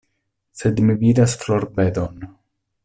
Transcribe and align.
Sed 0.61 0.81
mi 0.87 0.95
vidas 1.03 1.37
florbedon. 1.43 2.29